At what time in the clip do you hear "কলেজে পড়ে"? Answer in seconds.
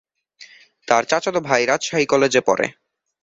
2.05-2.65